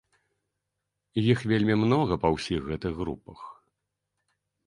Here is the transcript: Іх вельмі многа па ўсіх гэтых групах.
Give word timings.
Іх 1.33 1.39
вельмі 1.51 1.75
многа 1.83 2.15
па 2.25 2.33
ўсіх 2.35 2.61
гэтых 2.69 2.93
групах. 3.01 3.39